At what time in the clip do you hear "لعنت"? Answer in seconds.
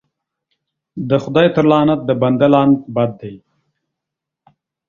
1.71-1.99, 2.53-2.79